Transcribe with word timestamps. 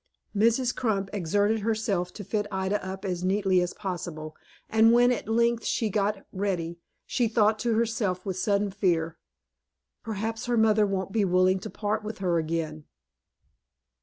Mrs. 0.35 0.75
Crump 0.75 1.11
exerted 1.13 1.59
herself 1.59 2.11
to 2.13 2.23
fit 2.23 2.47
Ida 2.51 2.83
up 2.83 3.05
as 3.05 3.23
neatly 3.23 3.61
as 3.61 3.75
possible, 3.75 4.35
and 4.67 4.91
when 4.91 5.11
at 5.11 5.29
length 5.29 5.63
she 5.63 5.89
was 5.89 5.93
got 5.93 6.25
ready, 6.31 6.79
she 7.05 7.27
thought 7.27 7.59
to 7.59 7.75
herself, 7.75 8.25
with 8.25 8.35
sudden 8.35 8.71
fear, 8.71 9.19
"Perhaps 10.03 10.47
her 10.47 10.57
mother 10.57 10.87
won't 10.87 11.11
be 11.11 11.23
willing 11.23 11.59
to 11.59 11.69
part 11.69 12.03
with 12.03 12.17
her 12.17 12.39
again." 12.39 12.85